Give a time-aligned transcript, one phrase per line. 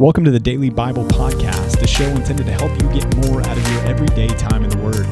[0.00, 3.58] Welcome to the Daily Bible Podcast, a show intended to help you get more out
[3.58, 5.04] of your everyday time in the Word.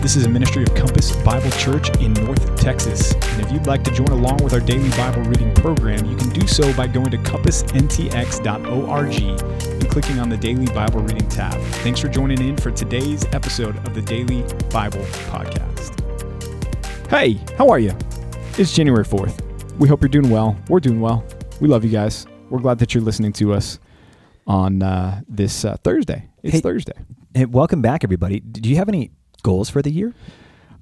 [0.00, 3.12] This is a ministry of Compass Bible Church in North Texas.
[3.12, 6.28] And if you'd like to join along with our daily Bible reading program, you can
[6.28, 11.60] do so by going to compassntx.org and clicking on the Daily Bible Reading tab.
[11.82, 15.98] Thanks for joining in for today's episode of the Daily Bible Podcast.
[17.10, 17.96] Hey, how are you?
[18.58, 19.42] It's January 4th.
[19.80, 20.56] We hope you're doing well.
[20.68, 21.24] We're doing well.
[21.60, 22.28] We love you guys.
[22.48, 23.80] We're glad that you're listening to us
[24.46, 26.28] on uh, this uh, Thursday.
[26.42, 26.60] It's Hey.
[26.60, 26.92] Thursday.
[27.34, 28.40] Hey, welcome back, everybody.
[28.40, 29.10] Do you have any
[29.42, 30.14] goals for the year?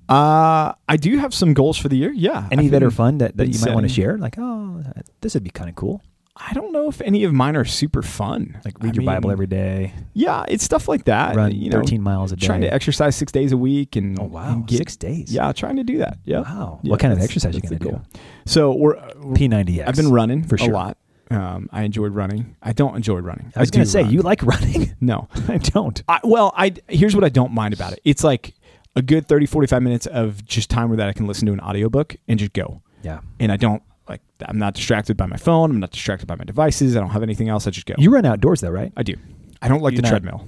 [0.08, 2.12] Uh, I do have some goals for the year.
[2.12, 2.46] Yeah.
[2.52, 4.18] Any that are fun that, that you might want to share?
[4.18, 4.82] Like, oh,
[5.22, 6.02] this would be kind of cool.
[6.36, 8.60] I don't know if any of mine are super fun.
[8.64, 11.36] Like, read I your Bible every day, Yeah, it's stuff like that.
[11.36, 12.44] run you know, 13 miles a day.
[12.44, 14.52] trying to exercise six days a week and oh, wow.
[14.52, 15.32] and get- Six days.
[15.32, 16.18] Yeah, trying to do that.
[16.24, 16.40] Yeah.
[16.40, 16.80] Wow.
[16.82, 18.18] Yeah, what kind of exercise you that's going to do?
[18.46, 19.86] So we're, we're P90X.
[19.86, 20.70] I've been running for sure.
[20.70, 20.98] a lot.
[21.30, 22.56] Um, I enjoyed running.
[22.62, 23.52] I don't enjoy running.
[23.56, 24.12] I was going to say, run.
[24.12, 24.94] you like running?
[25.00, 25.28] no.
[25.48, 26.02] I don't.
[26.08, 28.00] I, well, I here's what I don't mind about it.
[28.04, 28.54] It's like
[28.96, 31.60] a good 30 45 minutes of just time where that I can listen to an
[31.60, 32.82] audiobook and just go.
[33.02, 33.20] Yeah.
[33.40, 36.44] And I don't like I'm not distracted by my phone, I'm not distracted by my
[36.44, 37.94] devices, I don't have anything else, I just go.
[37.98, 38.92] You run outdoors, though, right?
[38.96, 39.14] I do.
[39.62, 40.46] I don't like You're the not- treadmill.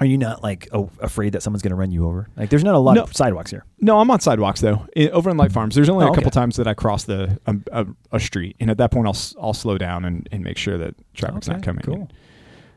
[0.00, 2.26] Are you not like oh, afraid that someone's going to run you over?
[2.36, 3.02] Like, there's not a lot No.
[3.02, 3.64] of sidewalks here.
[3.80, 4.86] No, I'm on sidewalks though.
[5.12, 6.40] Over in Light Farms, there's only Oh, a couple okay.
[6.40, 9.52] times that I cross the um, a, a street, and at that point, I'll I'll
[9.54, 11.82] slow down and, and make sure that traffic's not coming.
[11.82, 11.94] cool.
[11.94, 12.08] in.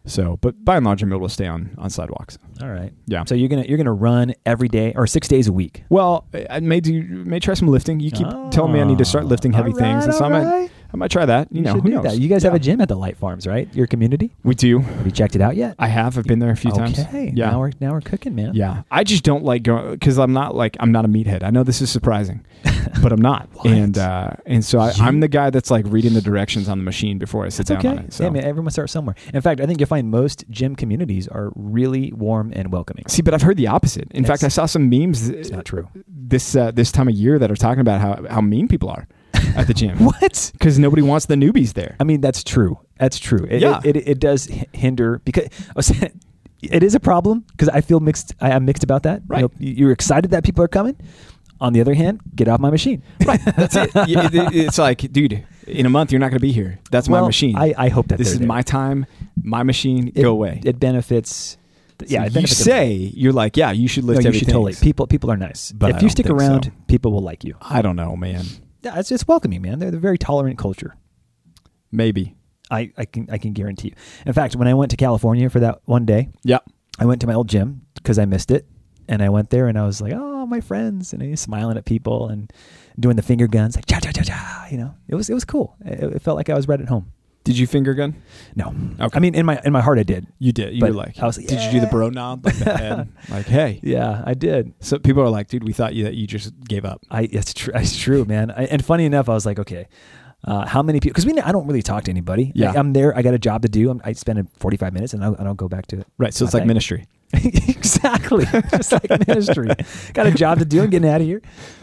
[0.05, 2.37] So, but by and large, I'm able to stay on on sidewalks.
[2.61, 2.91] All right.
[3.07, 3.23] Yeah.
[3.25, 5.85] So you're gonna you're gonna run every day or six days a week.
[5.87, 8.01] Well, I may do may try some lifting.
[8.01, 10.25] You keep telling me I need to start lifting heavy All things, and right, so
[10.25, 10.71] I all might right.
[10.93, 11.47] I might try that.
[11.51, 12.03] You, know, who do knows?
[12.03, 12.19] that.
[12.19, 13.67] You guys have a gym at the Light Farms, right?
[13.73, 14.35] Your community.
[14.43, 14.79] We do.
[14.79, 15.75] Have you checked it out yet?
[15.79, 16.17] I have.
[16.17, 16.99] I've been there a few times.
[16.99, 17.31] Okay.
[17.35, 17.49] Yeah.
[17.51, 18.53] Now we're now we're cooking, man.
[18.53, 21.41] Yeah, I just don't like going because I'm not like I'm not a meathead.
[21.43, 22.45] I know this is surprising,
[23.01, 23.49] but I'm not.
[23.65, 26.83] And uh, and so I, I'm the guy that's like reading the directions on the
[26.83, 27.87] machine before I sit It's down okay.
[27.89, 28.13] on it.
[28.13, 29.15] So Yeah, man, everyone starts somewhere.
[29.33, 33.05] In fact, I think you'll find most gym communities are really warm and welcoming.
[33.07, 34.11] see, but I've heard the opposite.
[34.11, 35.87] In fact, I saw some memes It's not true.
[36.07, 39.07] this uh, this time of year that are talking about how how mean people are
[39.55, 40.51] at the gym What?
[40.53, 41.95] because nobody wants the newbies there.
[41.99, 42.79] I mean, that's true.
[42.97, 43.45] That's true.
[43.49, 43.79] It, Yeah.
[43.83, 46.19] It, it, it does hinder because I was saying,
[46.61, 48.35] it is a problem because I feel mixed.
[48.39, 49.21] I am mixed about that.
[49.21, 49.41] You Right.
[49.41, 50.95] know, you're excited that people are coming.
[51.61, 53.01] On the other hand, get off my machine.
[53.25, 53.91] Right, that's it.
[53.95, 56.79] It's like, dude, in a month you're not going to be here.
[56.91, 57.55] That's my machine.
[57.55, 58.47] I, I hope that this is there.
[58.47, 59.05] my time,
[59.41, 60.09] my machine.
[60.15, 60.61] It- go away.
[60.65, 61.57] It benefits.
[62.01, 64.49] So yeah, it you say you're like, yeah, you should No, lift you heavy should
[64.49, 64.73] totally.
[64.73, 65.71] People, people are nice.
[65.71, 66.71] But if I you stick around, so.
[66.87, 67.55] people will like you.
[67.61, 68.43] I don't know, man.
[68.83, 69.79] Yeah, it's, it's welcoming, man.
[69.79, 70.95] They're, they're a very tolerant culture.
[71.91, 72.35] Maybe.
[72.71, 73.95] I, I can I can guarantee you.
[74.25, 76.59] In fact, when I went to California for that one day, Yeah.
[76.99, 78.65] I went to my old gym because I missed it,
[79.07, 81.85] and I went there and I was like, "Oh, my friends," and he's smiling at
[81.85, 82.51] people and
[82.99, 84.67] doing the finger guns, like cha cha cha cha.
[84.71, 85.75] You know, it was it was cool.
[85.85, 87.11] It, it felt like I was right at home.
[87.43, 88.15] Did you finger gun?
[88.55, 89.17] No, Okay.
[89.17, 90.27] I mean in my in my heart I did.
[90.39, 90.73] You did.
[90.73, 91.91] You were like, I was like, did you do the yeah.
[91.91, 93.09] bro nod, like the head?
[93.29, 93.79] like, hey.
[93.83, 94.73] Yeah, I did.
[94.79, 97.01] So people are like, dude, we thought you that you just gave up.
[97.11, 97.73] I it's true.
[97.75, 98.51] It's true, man.
[98.51, 99.87] I, and funny enough, I was like, okay,
[100.45, 101.13] uh, how many people?
[101.13, 102.51] Because we I don't really talk to anybody.
[102.55, 102.67] Yeah.
[102.69, 103.15] Like, I'm there.
[103.17, 103.89] I got a job to do.
[103.89, 106.07] I'm, I spend 45 minutes and I'll, and I'll go back to it.
[106.17, 106.33] Right.
[106.33, 106.67] So it's like thing.
[106.67, 107.07] ministry.
[107.67, 109.69] exactly, just like ministry.
[110.13, 110.83] Got a job to do.
[110.83, 111.41] I'm getting out of here.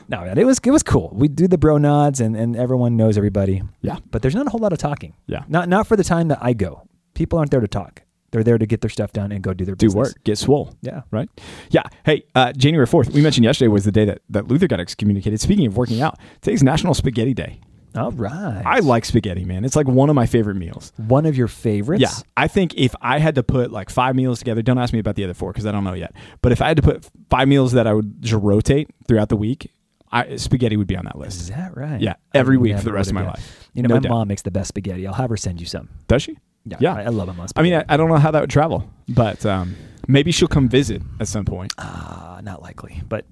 [0.09, 1.11] No, man, it was it was cool.
[1.13, 3.63] We do the bro nods, and, and everyone knows everybody.
[3.81, 3.99] Yeah.
[4.11, 5.15] But there's not a whole lot of talking.
[5.27, 5.45] Yeah.
[5.49, 6.87] Not not for the time that I go.
[7.15, 8.03] People aren't there to talk.
[8.33, 10.09] They're there to get their stuff done and go do their Do business.
[10.11, 10.25] work.
[10.25, 10.75] Get swole.
[10.83, 11.03] Yeah.
[11.11, 11.29] Right?
[11.71, 11.83] Yeah.
[12.05, 15.41] Hey, uh, January 4th, we mentioned yesterday was the day that, that Luther got excommunicated.
[15.41, 17.61] Speaking of working out, today's National Spaghetti Day.
[17.97, 18.63] All right.
[18.65, 19.65] I like spaghetti, man.
[19.65, 20.93] It's like one of my favorite meals.
[20.97, 22.01] one of your favorites.
[22.03, 22.11] Yeah.
[22.37, 25.17] I think if I had to put like five meals together, don't ask me about
[25.17, 26.13] the other four because I don't know yet.
[26.43, 29.37] But if I had to put five meals that I would just rotate throughout the
[29.37, 29.73] week,
[30.13, 31.41] I, spaghetti would be on that list.
[31.41, 32.01] Is that right?
[32.01, 33.69] Yeah, every I week for the rest of my life.
[33.75, 34.11] You know, No my doubt.
[34.11, 35.07] mom makes the best spaghetti.
[35.07, 35.89] I'll have her send you some.
[36.09, 36.37] Does she?
[36.65, 36.77] Yeah.
[36.81, 36.95] Yeah.
[36.95, 37.75] I, I love them on I mean.
[37.75, 39.77] I, I don't know how that would travel, but um,
[40.09, 41.73] maybe she'll come visit at some point.
[41.79, 43.25] Ah, not likely, but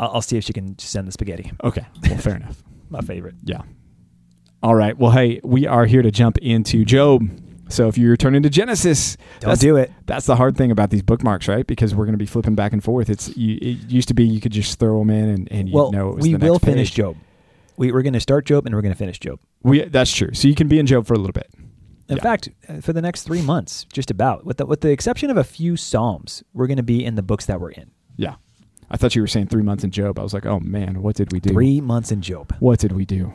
[0.00, 1.52] I'll, I'll see if she can send the spaghetti.
[1.62, 1.84] Okay.
[2.08, 2.62] Well, fair enough.
[2.90, 3.34] My favorite.
[3.44, 3.62] Yeah.
[4.62, 4.96] All right.
[4.96, 7.22] Well, hey, we are here to jump into Job.
[7.68, 9.90] So if you're turning to Genesis, Don't that's, do it.
[10.06, 11.66] that's the hard thing about these bookmarks, right?
[11.66, 13.10] Because we're going to be flipping back and forth.
[13.10, 15.74] It's you, it used to be you could just throw them in and, and you
[15.74, 16.96] Well, know it was we the next will finish page.
[16.96, 17.16] Job.
[17.76, 19.40] We, we're going to start Job and we're going to finish Job.
[19.62, 20.32] We that's true.
[20.32, 21.48] So you can be in Job for a little bit.
[22.08, 22.22] In Yeah.
[22.22, 25.36] fact, uh, for the next three months, just about, with the, with the exception of
[25.36, 27.90] a few Psalms, we're going to be in the books that we're in.
[28.16, 28.36] Yeah.
[28.88, 30.20] I thought you were saying three months in Job.
[30.20, 31.50] I was like, oh man, what did we do?
[31.50, 32.54] Three months in Job.
[32.60, 33.32] What did we do?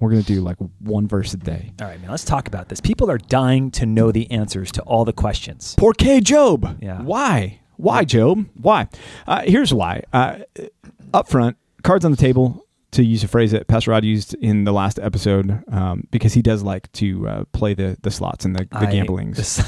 [0.00, 1.72] We're gonna do like one verse a day.
[1.80, 2.80] All right, man, let's talk about this.
[2.80, 5.74] People are dying to know the answers to all the questions.
[5.76, 6.78] Por qué Job?
[6.80, 7.02] Yeah.
[7.02, 7.60] Why?
[7.76, 8.46] Why Job?
[8.60, 8.88] Why?
[9.26, 10.02] Uh, here's why.
[10.12, 10.38] Uh,
[11.14, 12.66] up front, cards on the table.
[12.92, 16.42] to use a phrase that Pastor Rod used in the last episode um, because he
[16.42, 19.36] does like to uh, play the the slots and the, the I- gamblings.
[19.36, 19.62] this-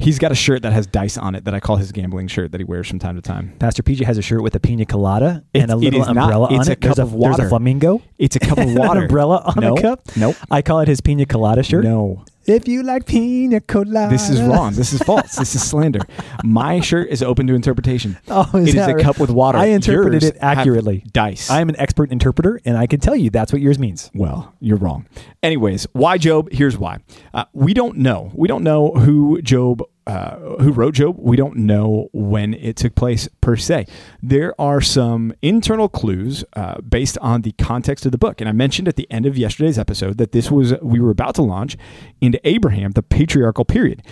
[0.00, 2.52] He's got a shirt that has dice on it that I call his gambling shirt
[2.52, 3.54] that he wears from time to time.
[3.58, 6.06] Pastor PJ has a shirt with a pina colada It's- and a it little is
[6.08, 6.16] not.
[6.16, 6.80] umbrella on It's a it.
[6.80, 8.02] There's cup of There's a flamingo.
[8.18, 9.02] It's a cup of water.
[9.02, 10.00] Umbrella on no, a cup.
[10.16, 10.36] Nope.
[10.50, 11.84] I call it his pina colada shirt.
[11.84, 12.24] No.
[12.50, 14.72] If you like pina colada, This is wrong.
[14.74, 15.36] This is false.
[15.36, 16.00] This is slander.
[16.42, 18.18] My shirt is open to interpretation.
[18.28, 19.58] Oh, It is a cup with water.
[19.58, 21.04] I interpreted Yours it accurately.
[21.12, 21.50] Dice.
[21.50, 24.10] I am an expert interpreter, and I can tell you that's what yours means.
[24.14, 25.06] Well, you're wrong.
[25.42, 26.50] Anyways, why Job?
[26.52, 26.98] Here's why.
[27.34, 28.30] Uh, we don't know.
[28.34, 31.16] We don't know who Job, uh, who wrote Job.
[31.20, 33.86] We don't know when it took place per se.
[34.20, 38.40] There are some internal clues uh, based on the context of the book.
[38.40, 41.36] And I mentioned at the end of yesterday's episode that this was we were about
[41.36, 41.76] to launch
[42.20, 44.02] into Abraham, the patriarchal period.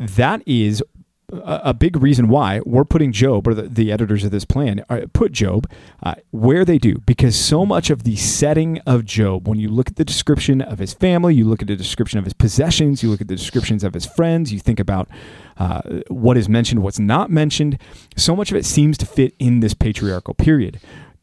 [0.00, 0.82] That is
[1.32, 5.02] a big reason why we're putting Job, or the, the editors of this plan, uh,
[5.12, 5.68] put Job
[6.02, 9.88] uh, where they do, because so much of the setting of Job, when you look
[9.88, 13.10] at the description of his family, you look at the description of his possessions, you
[13.10, 15.08] look at the descriptions of his friends, you think about
[15.56, 17.78] uh, what is mentioned, what's not mentioned,
[18.16, 20.78] so much of it seems to fit in this patriarchal period.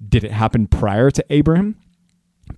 [0.07, 1.75] Did it happen prior to Abraham?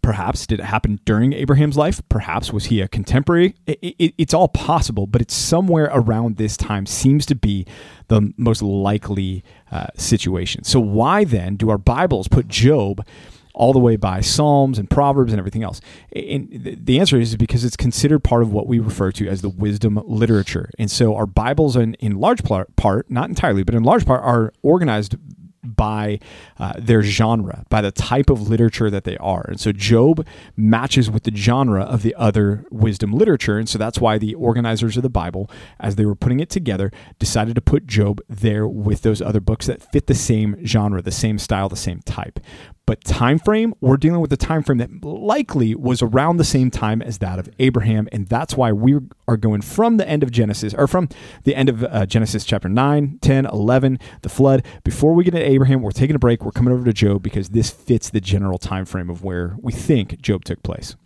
[0.02, 2.02] Perhaps did it happen during Abraham's life?
[2.10, 3.56] Perhaps was he a contemporary?
[3.66, 7.66] It, it, it's all possible, but it's somewhere around this time seems to be
[8.08, 10.64] the most likely uh, situation.
[10.64, 13.06] So why then do our Bibles put Job
[13.54, 15.80] all the way by Psalms and Proverbs and everything else?
[16.14, 19.50] And the- answer is because it's considered part of what we refer to as the
[19.50, 20.70] wisdom literature.
[20.80, 24.54] And so our Bibles, in, in large part, not entirely, but in large part, are
[24.64, 25.16] organized
[25.64, 26.20] by
[26.60, 29.46] uh, their genre, by the type of literature that they are.
[29.48, 30.26] And so Job
[30.56, 33.58] matches with the genre of the other wisdom literature.
[33.58, 35.50] And so that's why the organizers of the Bible,
[35.80, 39.68] as they were putting it together, decided to put Job there with those other books
[39.68, 42.40] that fit the same genre, the same style, the same type.
[42.86, 46.70] But time frame, we're dealing with a time frame that likely was around the same
[46.70, 50.32] time as that of Abraham, and that's why we are going from the end of
[50.32, 51.08] Genesis, or from
[51.46, 54.66] the end of uh, Genesis chapter 9, 10, 11, the flood.
[54.84, 56.44] Before we get to Abraham, we're taking a break.
[56.44, 59.72] We're coming over to Job because this fits the general time frame of where we
[59.72, 60.98] think Job took place.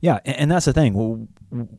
[0.00, 1.28] Yeah, and, that's the thing.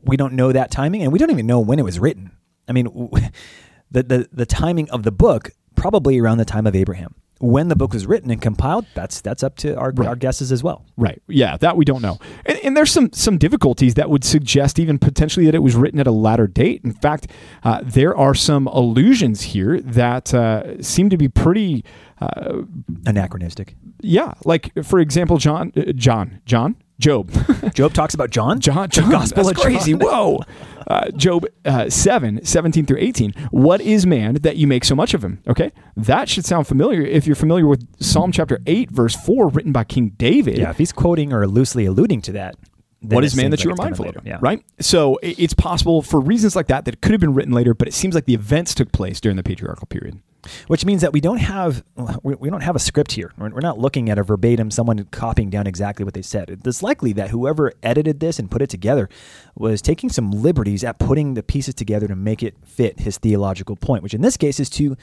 [0.02, 2.30] We don't know that timing, and we don't even know when it was written.
[2.66, 2.86] I mean,
[3.90, 7.14] the the, the timing of the book probably around the time of Abraham.
[7.38, 10.08] When the book was written and compiled, that's that's up to our, Right.
[10.08, 10.86] our guesses as well.
[10.96, 11.20] Right.
[11.28, 12.18] Yeah, that we don't know.
[12.46, 16.00] And, and there's some some difficulties that would suggest even potentially that it was written
[16.00, 16.80] at a latter date.
[16.82, 17.28] In fact,
[17.62, 21.84] uh, there are some allusions here that uh, seem to be pretty.
[22.18, 22.62] Uh,
[23.04, 23.76] Anachronistic.
[24.00, 27.30] yeah, like for example, John, uh, John, John, Job,
[27.74, 28.60] Job talks about John.
[28.60, 29.72] John, John, Gospel that's of John.
[29.72, 29.94] crazy.
[29.94, 30.40] Whoa,
[30.86, 33.32] uh, Job uh, 7, 17 through eighteen.
[33.50, 35.42] What is man that you make so much of him?
[35.46, 39.72] Okay, that should sound familiar if you're familiar with Psalm chapter eight, verse four, written
[39.72, 40.58] by King David.
[40.58, 42.56] Yeah, if he's quoting or loosely alluding to that,
[43.02, 44.26] what is man that you are like mindful of?
[44.26, 44.38] Yeah.
[44.40, 44.64] Right?
[44.80, 47.88] So it's possible for reasons like that that it could have been written later, but
[47.88, 50.20] it seems like the events took place during the patriarchal period.
[50.68, 51.84] Which means that we don't have
[52.22, 53.32] we don't have a script here.
[53.38, 56.60] We're not looking at a verbatim someone copying down exactly what they said.
[56.64, 59.08] It's likely that whoever edited this and put it together
[59.54, 63.76] was taking some liberties at putting the pieces together to make it fit his theological
[63.76, 64.96] point, which in this case is to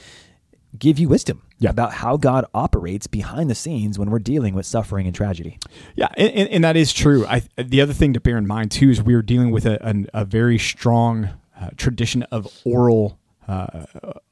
[0.76, 1.70] give you wisdom Yeah.
[1.70, 5.58] about how God operates behind the scenes when we're dealing with suffering and tragedy.
[5.94, 7.24] Yeah, and, and, that is true.
[7.26, 9.80] I, the other thing to bear in mind too is we are dealing with a,
[9.86, 11.30] an, a very strong
[11.60, 13.18] uh, tradition of oral.
[13.46, 13.84] Uh,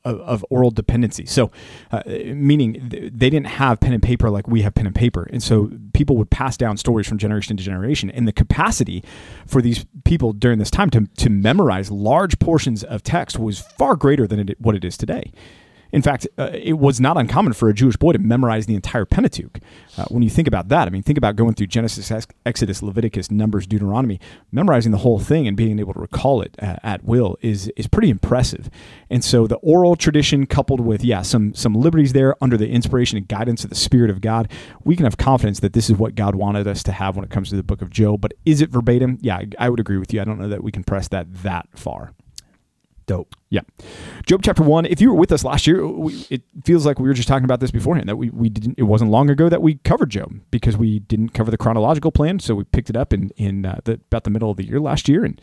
[0.04, 1.26] of, of oral dependency.
[1.26, 1.50] So,
[1.90, 5.28] uh, meaning th- they didn't have pen and paper like we have pen and paper.
[5.30, 8.10] And so people would pass down stories from generation to generation.
[8.10, 9.04] And the capacity
[9.46, 13.96] for these people during this time to, to memorize large portions of text was far
[13.96, 15.30] greater than it, what it is today.
[15.92, 19.04] In fact, uh, it was not uncommon for a Jewish boy to memorize the entire
[19.04, 19.60] Pentateuch.
[19.98, 22.10] Uh, when you think about that, I mean, think about going through Genesis,
[22.46, 24.18] Exodus, Leviticus, Numbers, Deuteronomy,
[24.50, 27.86] memorizing the whole thing and being able to recall it uh, at will is is
[27.86, 28.70] pretty impressive.
[29.10, 33.18] And so, the oral tradition coupled with yeah some some liberties there under the inspiration
[33.18, 34.50] and guidance of the Spirit of God,
[34.84, 37.30] we can have confidence that this is what God wanted us to have when it
[37.30, 38.22] comes to the Book of Job.
[38.22, 39.18] But is it verbatim?
[39.20, 40.20] Yeah, I, I would agree with you.
[40.20, 42.14] I don't know that we can press that that far.
[43.06, 43.34] Dope.
[43.50, 43.62] Yeah.
[44.26, 47.08] Job chapter 1, if you were with us last year, we, it feels like we
[47.08, 49.62] were just talking about this beforehand that we, we didn't it wasn't long ago that
[49.62, 53.12] we covered Job because we didn't cover the chronological plan, so we picked it up
[53.12, 55.40] in in uh, the, about the middle of the year last year and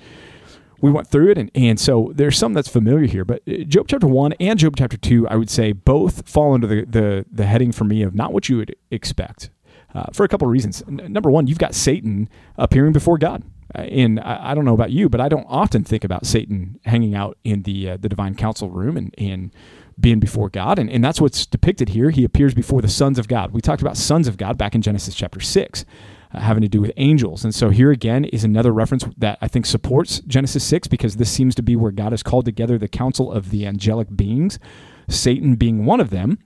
[0.81, 3.87] we went through it and, and so there's some that's familiar here, but uh, Job
[3.89, 7.45] chapter 1 and Job chapter 2, I would say both fall under the the, the
[7.45, 9.49] heading for me of not what you would expect.
[9.91, 10.83] Uh, for a couple of reasons.
[10.87, 13.41] N- number one, you've got Satan appearing before God.
[13.75, 17.13] Uh, and I, don't know about you, but I don't often think about Satan hanging
[17.13, 19.53] out in the uh, the divine council room and, and
[19.99, 20.79] being before God.
[20.79, 22.09] And, and that's what's depicted here.
[22.09, 23.51] He appears before the sons of God.
[23.51, 25.85] We talked about sons of God back in Genesis chapter 6.
[26.31, 27.43] Uh, having to do with angels.
[27.43, 31.31] And so here again is another reference that I think supports Genesis 6 because this
[31.31, 34.59] seems to be where God has called together the council of the angelic beings,
[35.07, 36.37] Satan being one of them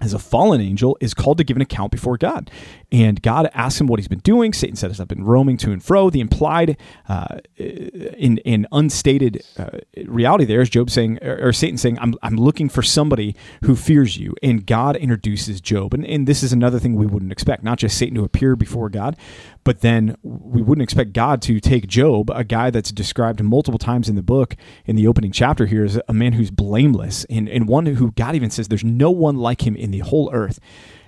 [0.00, 2.50] as a fallen angel, is called to give an account before God.
[2.92, 4.52] And God asks him what he's been doing.
[4.52, 6.10] Satan says, I've been roaming to and fro.
[6.10, 6.76] The implied,
[7.08, 12.14] uh, in, in unstated uh, reality there is Job saying, or, or, Satan saying, I'm,
[12.22, 13.34] I'm looking for somebody
[13.64, 14.34] who fears you.
[14.42, 15.94] And God introduces Job.
[15.94, 18.90] And, and this is another thing we wouldn't expect, not just Satan to appear before
[18.90, 19.16] God,
[19.66, 24.08] but then we wouldn't expect God to take Job, a guy that's described multiple times
[24.08, 24.54] in the book,
[24.84, 28.36] in the opening chapter here, as a man who's blameless and, and one who God
[28.36, 30.60] even says there's no one like him in the whole earth.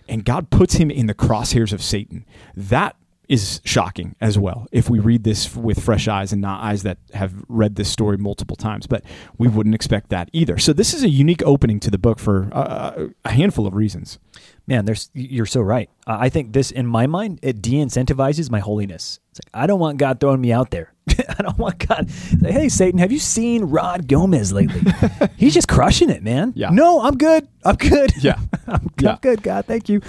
[0.09, 2.27] And God puts him in the crosshairs of Satan.
[2.57, 2.97] That
[3.29, 6.97] is shocking as well if we read this with fresh eyes and not eyes that
[7.13, 9.05] have read this story multiple times but
[9.37, 12.49] we wouldn't expect that either so this is a unique opening to the book for
[12.53, 14.19] uh, a handful of reasons
[14.67, 18.61] man there's you're so right uh, i think this in my mind it de-incentivizes my
[18.61, 20.93] holiness it's like i don't want god throwing me out there
[21.39, 22.11] I don't want God.
[22.11, 24.81] Say, hey, Satan, have you seen Rod Gomez lately?
[25.37, 26.53] He's just crushing it, man.
[26.57, 26.71] Yeah.
[26.71, 27.49] No, I'm good.
[27.65, 28.13] I'm good.
[28.23, 28.39] Yeah.
[28.67, 29.13] I'm, yeah.
[29.13, 29.67] I'm good, God.
[29.67, 30.01] Thank you.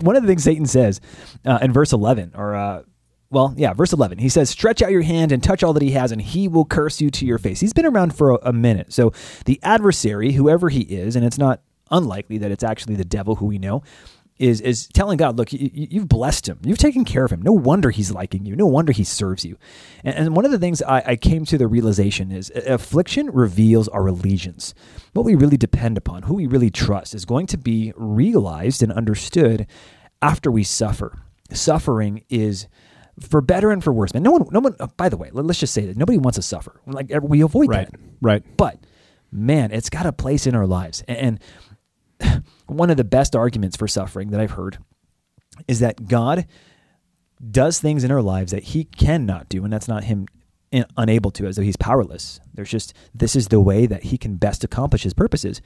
[0.00, 1.00] One of the things Satan says
[1.44, 2.82] uh, in verse 11, or, uh,
[3.30, 5.92] well, yeah, verse 11, he says, Stretch out your hand and touch all that he
[5.92, 7.60] has, and he will curse you to your face.
[7.60, 8.92] He's been around for a, a minute.
[8.92, 9.12] So
[9.46, 11.60] the adversary, whoever he is, and it's not
[11.92, 13.82] unlikely that it's actually the devil who we know,
[14.38, 17.42] is is telling God, look, you, have blessed him, you've taken care of him.
[17.42, 18.56] No wonder he's liking you.
[18.56, 19.56] No wonder he serves you.
[20.02, 23.88] And, and one of the things I, I, came to the realization is affliction reveals
[23.88, 24.74] our allegiance.
[25.12, 28.92] What we really depend upon, who we really trust, is going to be realized and
[28.92, 29.66] understood
[30.20, 31.22] after we suffer.
[31.52, 32.66] Suffering is
[33.20, 34.14] for better and for worse.
[34.14, 34.74] Man, no one, no one.
[34.96, 36.80] by the way, let's just say that nobody wants to suffer.
[36.86, 38.00] Like we avoid right, that.
[38.20, 38.42] Right.
[38.56, 38.78] But
[39.30, 41.38] man, it's got a place in our lives, and
[42.66, 44.78] one of the best arguments for suffering that I've heard
[45.68, 46.46] is that God
[47.50, 50.26] does things in our lives that he cannot do, and that's not him
[50.72, 52.40] eh, unable to, as though he's powerless.
[52.54, 55.60] There's just, this is the way that he can best accomplish his purposes.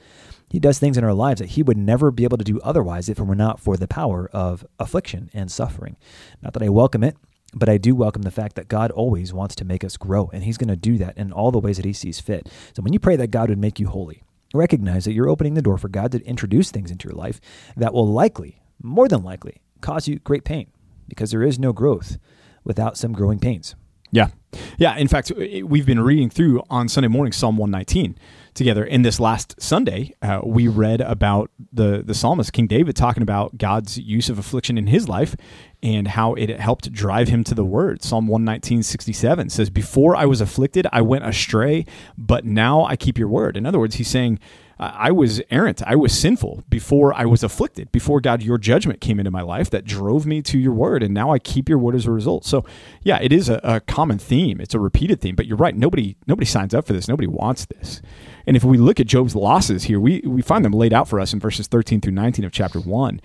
[0.49, 3.09] He does things in our lives that he would never be able to do otherwise
[3.09, 5.97] if it were not for the power of affliction and suffering.
[6.41, 7.15] Not that I welcome it,
[7.53, 10.43] but I do welcome the fact that God always wants to make us grow, and
[10.43, 12.49] he's going to do that in all the ways that he sees fit.
[12.75, 14.23] So when you pray that God would make you holy,
[14.53, 17.39] recognize that you're opening the door for God to introduce things into your life
[17.75, 20.67] that will likely, more than likely, cause you great pain
[21.07, 22.17] because there is no growth
[22.63, 23.75] without some growing pains.
[24.11, 24.29] Yeah.
[24.77, 24.95] Yeah.
[24.97, 28.17] In fact, we've been reading through on Sunday morning Psalm 119
[28.57, 28.83] together.
[28.83, 33.57] In this last Sunday, uh, we read about the, the psalmist, King David, talking about
[33.57, 35.35] God's use of affliction in his life
[35.81, 38.03] and how it helped drive him to the word.
[38.03, 41.85] Psalm 119, 67 says, Before I was afflicted, I went astray,
[42.17, 43.55] but now I keep your word.
[43.55, 44.39] In other words, he's saying,
[44.79, 45.81] I was errant.
[45.85, 49.69] I was sinful before I was afflicted, before God, your judgment came into my life
[49.71, 51.01] that drove me to your word.
[51.01, 52.45] And now I keep your word as a result.
[52.45, 52.63] So
[53.01, 54.61] yeah, it is a, a common theme.
[54.61, 55.75] It's a repeated theme, but you're right.
[55.75, 57.07] Nobody, nobody signs up for this.
[57.07, 58.01] Nobody wants this.
[58.45, 61.19] And if we look at Job's losses here, we, we find them laid out for
[61.19, 63.21] us in verses 13 through 19 of chapter 1.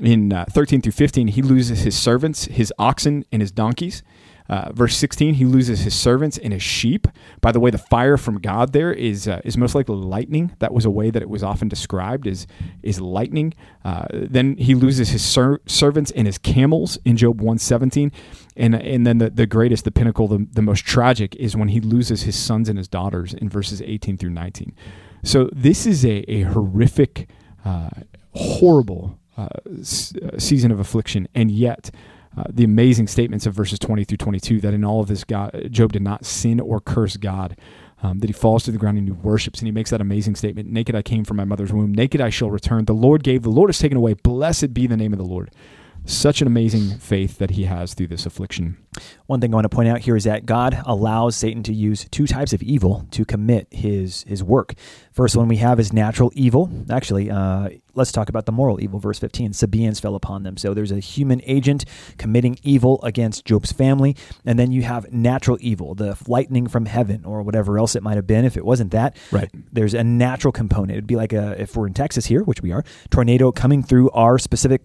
[0.00, 4.02] In uh, 13 through 15, he loses his servants, his oxen, and his donkeys.
[4.48, 7.06] Uh, verse 16, he loses his servants and his sheep.
[7.40, 10.54] By the way, the fire from God there is uh, is most likely lightning.
[10.58, 12.46] That was a way that it was often described is
[12.82, 13.54] is lightning.
[13.84, 18.12] Uh, then he loses his ser- servants and his camels in Job 117.
[18.56, 21.80] And and then the, the greatest, the pinnacle, the, the most tragic is when he
[21.80, 24.74] loses his sons and his daughters in verses 18 through 19.
[25.24, 27.28] So this is a, a horrific,
[27.64, 27.90] uh,
[28.34, 31.90] horrible uh, uh, season of affliction, and yet
[32.36, 35.68] uh, the amazing statements of verses 20 through 22 that in all of this, God,
[35.70, 37.56] Job did not sin or curse God.
[38.04, 40.34] Um, that he falls to the ground and he worships, and he makes that amazing
[40.34, 42.86] statement Naked I came from my mother's womb, naked I shall return.
[42.86, 44.14] The Lord gave, the Lord has taken away.
[44.14, 45.52] Blessed be the name of the Lord
[46.04, 48.76] such an amazing faith that he has through this affliction.
[49.26, 52.06] One thing I want to point out here is that God allows Satan to use
[52.10, 54.74] two types of evil to commit his his work.
[55.12, 56.70] First one we have is natural evil.
[56.90, 58.98] Actually, uh, let's talk about the moral evil.
[58.98, 60.56] Verse 15, Sabaeans fell upon them.
[60.56, 61.84] So there's a human agent
[62.18, 64.16] committing evil against Job's family.
[64.44, 68.16] And then you have natural evil, the lightning from heaven or whatever else it might
[68.16, 68.44] have been.
[68.44, 69.50] If it wasn't that, right.
[69.72, 70.92] there's a natural component.
[70.92, 74.10] It'd be like a, if we're in Texas here, which we are, tornado coming through
[74.10, 74.82] our specific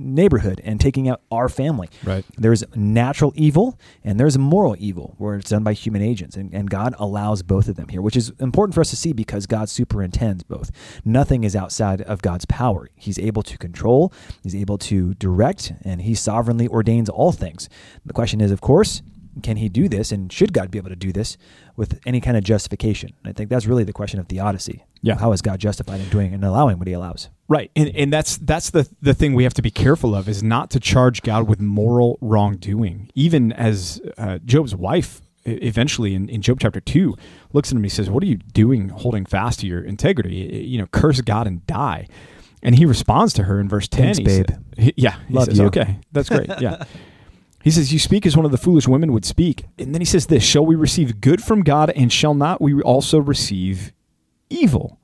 [0.00, 1.88] neighborhood and taking out our family.
[2.02, 2.24] Right.
[2.36, 6.36] There's natural evil and there's moral evil where it's done by human agents.
[6.36, 9.12] And, and God allows both of them here, which is important for us to see
[9.12, 10.70] because God superintends both.
[11.04, 12.88] Nothing is outside of God's power.
[12.96, 17.68] He's able to control, He's able to direct, and He sovereignly ordains all things.
[18.04, 19.02] The question is, of course,
[19.42, 21.36] can he do this and should God be able to do this
[21.76, 23.12] with any kind of justification?
[23.24, 24.84] I think that's really the question of theodicy.
[25.02, 25.18] Yeah.
[25.18, 27.28] How is God justified in doing and allowing what he allows?
[27.48, 27.70] Right.
[27.74, 30.70] And and that's that's the the thing we have to be careful of is not
[30.70, 33.10] to charge God with moral wrongdoing.
[33.14, 37.16] Even as uh, Job's wife eventually in, in Job chapter 2
[37.52, 40.36] looks at him and he says, What are you doing holding fast to your integrity?
[40.66, 42.06] You know, curse God and die.
[42.62, 44.14] And he responds to her in verse 10.
[44.14, 44.50] Thanks, he babe.
[44.76, 45.16] he, yeah.
[45.28, 45.64] He Love says, you.
[45.66, 46.50] Okay, that's great.
[46.60, 46.84] Yeah.
[47.62, 49.64] he says, You speak as one of the foolish women would speak.
[49.78, 52.80] And then he says this Shall we receive good from God and shall not we
[52.82, 53.92] also receive
[54.50, 55.00] evil?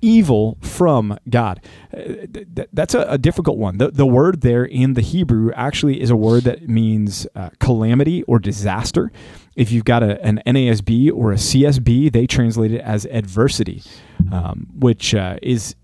[0.00, 1.60] evil from God.
[1.92, 2.26] Uh,
[2.72, 3.78] that's a, difficult one.
[3.78, 8.22] The, the word there in the Hebrew actually is a word that means uh, calamity
[8.24, 9.10] or disaster.
[9.56, 13.82] If you've got a, an NASB or a CSB, they translate it as adversity,
[14.30, 15.74] um, which uh, is.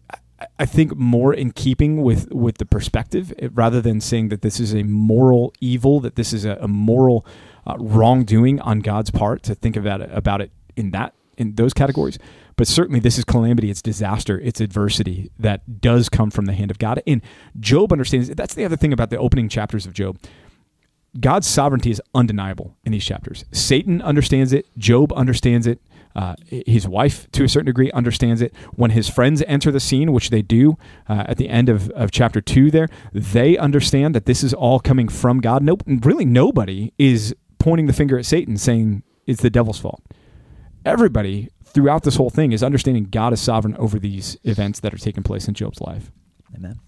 [0.58, 4.74] I think more in keeping with, with the perspective rather than saying that this is
[4.74, 7.24] a moral evil, that this is a, a moral
[7.64, 9.44] uh, wrongdoing on God's part.
[9.44, 12.18] To think about it about it in that in those categories.
[12.56, 16.70] But certainly, this is calamity, it's disaster, it's adversity that does come from the hand
[16.70, 17.02] of God.
[17.06, 17.22] And
[17.58, 20.18] Job understands that's the other thing about the opening chapters of Job.
[21.18, 23.44] God's sovereignty is undeniable in these chapters.
[23.52, 25.80] Satan understands it, Job understands it.
[26.14, 28.54] Uh, his wife, to a certain degree, understands it.
[28.74, 30.76] When his friends enter the scene, which they do
[31.08, 34.78] uh, at the end of, of chapter two, there, they understand that this is all
[34.78, 35.62] coming from God.
[35.62, 40.02] Nope, really, nobody is pointing the finger at Satan saying it's the devil's fault.
[40.84, 44.98] Everybody throughout this whole thing is understanding God is sovereign over these events that are
[44.98, 46.10] taking place in Job's life.
[46.54, 46.80] Amen.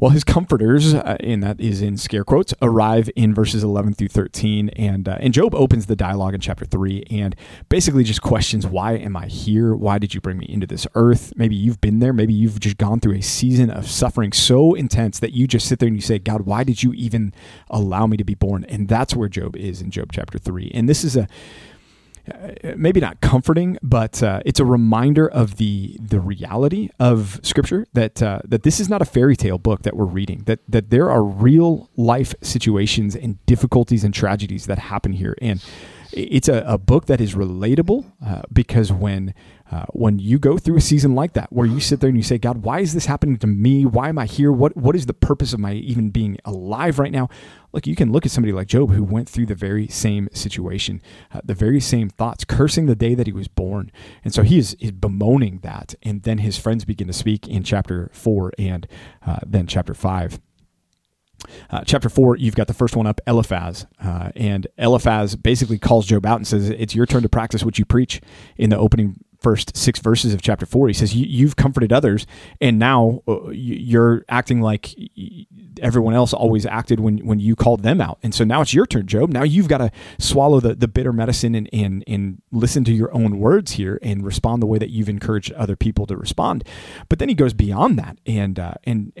[0.00, 4.08] Well, his comforters, uh, and that is in scare quotes, arrive in verses 11 through
[4.08, 4.70] 13.
[4.70, 7.36] And, uh, and Job opens the dialogue in chapter 3 and
[7.68, 9.74] basically just questions, Why am I here?
[9.74, 11.34] Why did you bring me into this earth?
[11.36, 12.14] Maybe you've been there.
[12.14, 15.80] Maybe you've just gone through a season of suffering so intense that you just sit
[15.80, 17.34] there and you say, God, why did you even
[17.68, 18.64] allow me to be born?
[18.70, 20.70] And that's where Job is in Job chapter 3.
[20.72, 21.28] And this is a
[22.76, 28.22] maybe not comforting, but uh, it's a reminder of the the reality of Scripture that
[28.22, 30.42] uh, that this is not a fairy tale book that we're reading.
[30.46, 35.62] That that there are real life situations and difficulties and tragedies that happen here, and
[36.12, 39.34] it's a, a book that is relatable uh, because when
[39.70, 42.24] uh, when you go through a season like that, where you sit there and you
[42.24, 43.86] say, God, why is this happening to me?
[43.86, 44.50] Why am I here?
[44.50, 47.28] What what is the purpose of my even being alive right now?
[47.72, 51.00] Look, you can look at somebody like Job who went through the very same situation,
[51.32, 53.92] uh, the very same thoughts, cursing the day that he was born,
[54.24, 55.94] and so he is, is bemoaning that.
[56.02, 58.88] And then his friends begin to speak in chapter four and
[59.24, 60.40] uh, then chapter five.
[61.70, 63.86] Uh, chapter four, you've got the first one up, Eliphaz.
[64.02, 67.78] Uh, and Eliphaz basically calls Job out and says, It's your turn to practice what
[67.78, 68.20] you preach
[68.56, 70.88] in the opening first six verses of chapter four.
[70.88, 72.26] He says, You've comforted others,
[72.60, 74.94] and now uh, you're acting like
[75.80, 78.18] everyone else always acted when, when you called them out.
[78.22, 79.30] And so now it's your turn, Job.
[79.30, 83.12] Now you've got to swallow the, the bitter medicine and, and, and listen to your
[83.14, 86.64] own words here and respond the way that you've encouraged other people to respond.
[87.08, 88.18] But then he goes beyond that.
[88.26, 89.12] And, uh, and,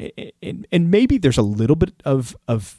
[0.42, 2.78] and, and maybe there's a little bit of, of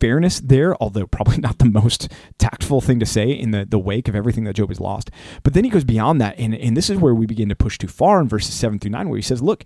[0.00, 4.08] fairness there, although probably not the most tactful thing to say in the, the wake
[4.08, 5.10] of everything that Job has lost.
[5.42, 7.78] But then he goes beyond that, and, and this is where we begin to push
[7.78, 9.64] too far in verses 7 through 9, where he says, Look,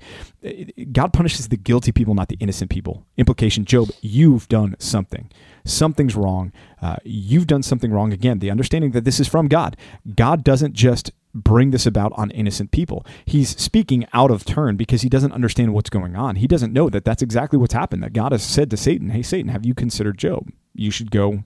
[0.92, 3.06] God punishes the guilty people, not the innocent people.
[3.16, 5.30] Implication Job, you've done something.
[5.64, 6.52] Something's wrong.
[6.80, 8.38] Uh, you've done something wrong again.
[8.38, 9.76] The understanding that this is from God.
[10.14, 13.04] God doesn't just bring this about on innocent people.
[13.24, 16.36] He's speaking out of turn because he doesn't understand what's going on.
[16.36, 18.02] He doesn't know that that's exactly what's happened.
[18.02, 20.48] That God has said to Satan, "Hey, Satan, have you considered Job?
[20.74, 21.44] You should go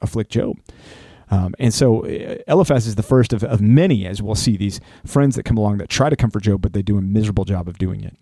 [0.00, 0.56] afflict Job."
[1.28, 4.80] Um, and so uh, Eliphaz is the first of, of many, as we'll see, these
[5.04, 7.66] friends that come along that try to comfort Job, but they do a miserable job
[7.68, 8.16] of doing it.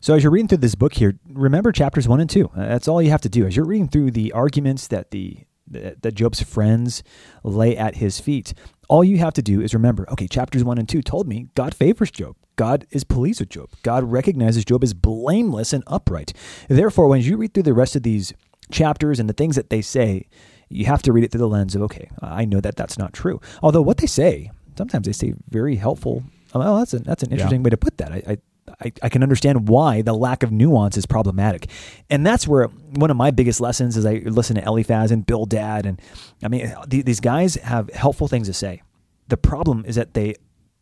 [0.00, 2.50] So as you're reading through this book here, remember chapters one and two.
[2.54, 3.46] That's all you have to do.
[3.46, 7.02] As you're reading through the arguments that the that Job's friends
[7.42, 8.52] lay at his feet,
[8.94, 11.74] all you have to do is remember okay, chapters one and two told me God
[11.74, 12.36] favors Job.
[12.54, 13.70] God is pleased with Job.
[13.82, 16.32] God recognizes Job as blameless and upright.
[16.68, 18.32] Therefore, when you read through the rest of these
[18.70, 20.28] chapters and the things that they say,
[20.68, 23.12] you have to read it through the lens of, okay, I know that that's not
[23.12, 23.40] true.
[23.64, 26.22] Although what they say, sometimes they say very helpful.
[26.54, 27.64] Well, that's, a, that's an interesting yeah.
[27.64, 28.12] way to put that.
[28.12, 28.38] I, I
[28.80, 31.68] I, I, can understand why the lack of nuance is problematic.
[32.10, 35.86] And that's where one of my biggest lessons is I listen to Eliphaz and Bildad.
[35.86, 36.00] And
[36.42, 38.82] I mean, these guys have helpful things to say.
[39.28, 40.34] The problem is that they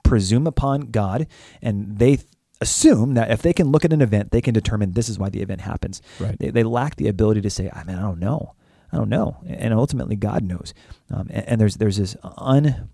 [0.02, 1.26] presume upon God
[1.60, 2.18] and they
[2.60, 5.28] assume that if they can look at an event, they can determine this is why
[5.28, 6.00] the event happens.
[6.18, 6.38] Right.
[6.38, 8.54] They, they lack the ability to say, I mean, I don't know.
[8.92, 9.38] I don't know.
[9.46, 10.74] And ultimately, God knows.
[11.10, 12.90] Um, and, and, there's there's this un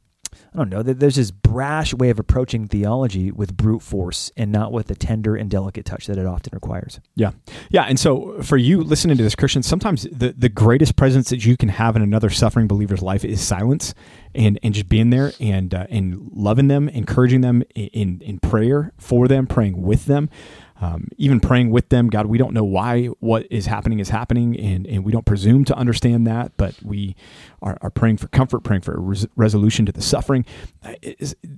[0.55, 0.83] I don't know.
[0.83, 5.37] There's this brash way of approaching theology with brute force and not with the tender
[5.37, 7.01] and delicate touch that it often requires.
[7.15, 7.33] Yeah.
[7.71, 7.83] Yeah.
[7.83, 11.57] And so for you listening to this, Christian, sometimes the, the greatest presence that you
[11.57, 13.95] can have in another suffering believer's life is silence
[14.35, 18.93] and and just being there and uh, and loving them, encouraging them in in prayer
[18.99, 20.29] for them, praying with them
[20.81, 22.09] um, even praying with them.
[22.09, 25.65] God, we don't know why what is happening is happening, and, and we don't presume
[25.65, 27.17] to understand that, but we
[27.61, 30.45] are, are praying for comfort, praying for res- resolution to the suffering.
[30.85, 30.95] Uh,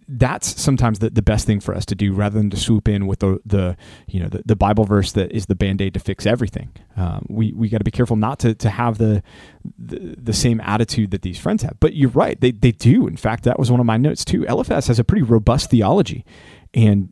[0.09, 3.07] that's sometimes the, the best thing for us to do rather than to swoop in
[3.07, 3.77] with the, the
[4.09, 6.71] you know the, the Bible verse that is the band aid to fix everything.
[6.97, 9.23] Um, we we got to be careful not to, to have the,
[9.79, 11.79] the, the same attitude that these friends have.
[11.79, 13.07] But you're right, they they do.
[13.07, 14.45] In fact, that was one of my notes too.
[14.45, 16.25] Eliphaz has a pretty robust theology,
[16.73, 17.11] and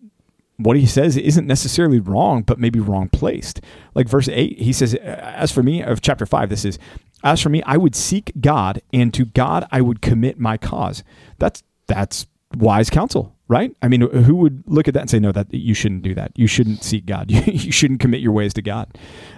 [0.58, 3.60] what he says isn't necessarily wrong, but maybe wrong placed.
[3.94, 6.78] Like verse 8, he says, As for me, of chapter 5, this is,
[7.22, 11.04] As for me, I would seek God, and to God I would commit my cause.
[11.38, 13.74] That's that's wise counsel, right?
[13.82, 16.32] I mean, who would look at that and say, no, that you shouldn't do that.
[16.36, 17.30] You shouldn't seek God.
[17.48, 18.88] You, shouldn't commit your ways to God.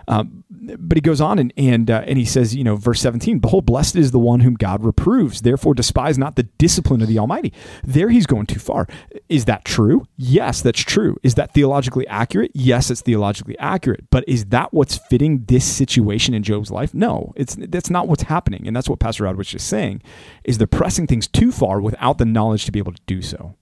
[0.09, 3.39] Um, but he goes on and and uh, and he says, you know, verse 17,
[3.39, 5.43] behold, blessed is the one whom God reproves.
[5.43, 7.53] Therefore, despise not the discipline of the Almighty.
[7.83, 8.87] There he's going too far.
[9.29, 10.07] Is that true?
[10.17, 11.17] Yes, that's true.
[11.23, 12.51] Is that theologically accurate?
[12.55, 14.11] Yes, it's theologically accurate.
[14.11, 16.93] But is that what's fitting this situation in Job's life?
[16.93, 18.67] No, it's that's not what's happening.
[18.67, 20.03] And that's what Pastor Rod was just saying,
[20.45, 23.57] is they're pressing things too far without the knowledge to be able to do so.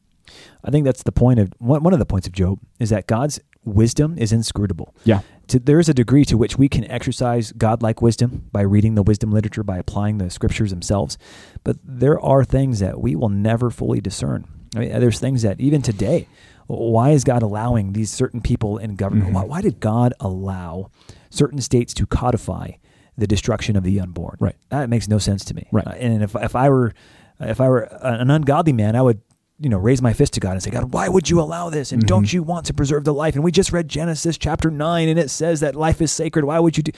[0.64, 3.40] I think that's the point of one of the points of Job is that God's
[3.64, 4.94] wisdom is inscrutable.
[5.04, 5.20] Yeah.
[5.48, 9.02] To, there is a degree to which we can exercise godlike wisdom by reading the
[9.02, 11.16] wisdom literature, by applying the scriptures themselves.
[11.64, 14.46] But there are things that we will never fully discern.
[14.76, 16.28] I mean, there's things that even today,
[16.66, 19.28] why is God allowing these certain people in government?
[19.28, 19.37] Mm-hmm.
[19.37, 20.90] Why, why did God allow
[21.30, 22.72] certain states to codify
[23.16, 24.37] the destruction of the unborn?
[24.38, 24.56] Right.
[24.68, 25.66] That makes no sense to me.
[25.72, 25.87] Right.
[25.87, 26.92] Uh, and if, if I were
[27.40, 29.20] if I were an ungodly man, I would
[29.61, 31.92] you know, raise my fist to God and say, God, why would you allow this?
[31.92, 32.09] And mm-hmm.
[32.09, 33.35] don't you want to preserve the life?
[33.35, 36.44] And we just read Genesis chapter nine, and it says that life is sacred.
[36.44, 36.92] Why would you do?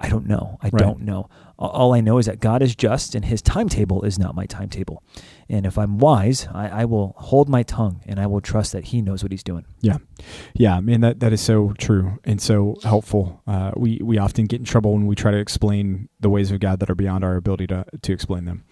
[0.00, 0.58] I don't know.
[0.60, 0.78] I right.
[0.78, 1.28] don't know.
[1.58, 5.00] All I know is that God is just, and His timetable is not my timetable.
[5.48, 8.86] And if I'm wise, I, I will hold my tongue, and I will trust that
[8.86, 9.64] He knows what He's doing.
[9.80, 9.98] Yeah,
[10.54, 13.42] yeah, man, that that is so true and so helpful.
[13.46, 16.58] Uh, we we often get in trouble when we try to explain the ways of
[16.58, 18.64] God that are beyond our ability to to explain them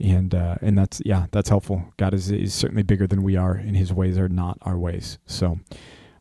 [0.00, 1.84] and uh, and that's yeah that's helpful.
[1.96, 5.18] God is is certainly bigger than we are, and His ways are not our ways.
[5.26, 5.58] So,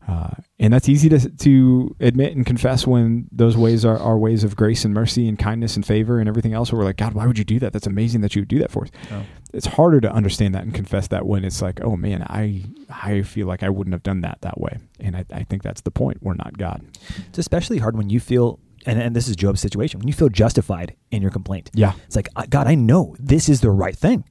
[0.07, 4.43] uh, and that's easy to to admit and confess when those ways are our ways
[4.43, 6.71] of grace and mercy and kindness and favor and everything else.
[6.71, 7.73] Where we're like, God, why would you do that?
[7.73, 8.91] That's amazing that you would do that for us.
[9.11, 9.23] Oh.
[9.53, 13.21] It's harder to understand that and confess that when it's like, oh man, I I
[13.21, 15.91] feel like I wouldn't have done that that way, and I, I think that's the
[15.91, 16.19] point.
[16.21, 16.83] We're not God.
[17.29, 20.29] It's especially hard when you feel and, and this is Job's situation, when you feel
[20.29, 21.69] justified in your complaint.
[21.73, 21.93] Yeah.
[22.05, 24.25] It's like, God, I know this is the right thing.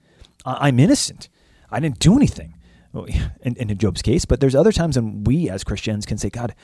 [0.44, 1.28] I'm innocent.
[1.70, 2.54] I didn't do anything
[3.42, 4.24] in, in Job's case.
[4.24, 6.54] But there's other times when we as Christians can say, God,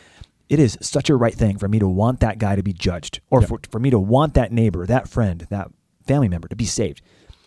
[0.48, 3.20] it is such a right thing for me to want that guy to be judged
[3.30, 3.48] or yep.
[3.48, 5.70] for, for me to want that neighbor, that friend, that
[6.06, 7.02] family member to be saved.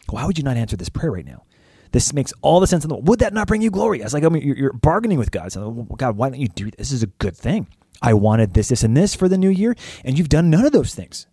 [0.10, 1.43] Why would you not answer this prayer right now?
[1.91, 3.08] This makes all the sense in the world.
[3.08, 4.01] Would that not bring you glory?
[4.01, 5.51] It's like I mean, you're, you're bargaining with God.
[5.51, 6.75] So, God, why don't you do this?
[6.77, 7.67] This is a good thing.
[8.02, 10.72] I wanted this, this, and this for the new year, and you've done none of
[10.72, 11.28] those things.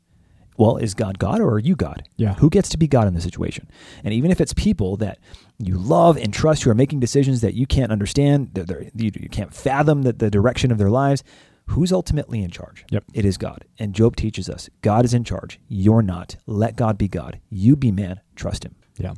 [0.59, 2.09] Well, is God God or are you God?
[2.17, 2.35] Yeah.
[2.35, 3.71] Who gets to be God in this situation?
[4.03, 5.19] And even if it's people that
[5.59, 9.29] you love and trust who are making decisions that you can't understand, that you, you
[9.29, 11.23] can't fathom the, the direction of their lives,
[11.67, 12.85] who's ultimately in charge?
[12.91, 13.05] Yep.
[13.15, 13.67] It is God.
[13.79, 15.61] And Job teaches us God is in charge.
[15.69, 16.37] You're not.
[16.47, 17.39] Let God be God.
[17.51, 18.21] You be man.
[18.35, 18.75] Trust him.
[18.99, 19.15] Yeah.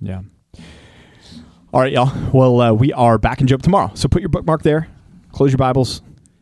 [0.00, 0.22] Yeah.
[1.72, 2.10] All right, y'all.
[2.32, 3.92] Well, uh, we are back in Job tomorrow.
[3.94, 4.88] So put your bookmark there,
[5.30, 6.00] close your Bibles,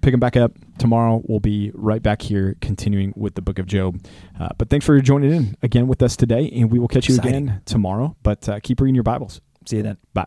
[0.08, 1.22] pick them back up tomorrow.
[1.26, 4.00] We'll be right back here continuing with the book of Job.
[4.40, 7.16] Uh, but thanks for joining in again with us today, and we will catch you
[7.16, 7.48] Exciting.
[7.48, 8.16] again tomorrow.
[8.22, 9.42] But uh, keep reading your Bibles.
[9.66, 9.98] See you then.
[10.14, 10.26] Bye.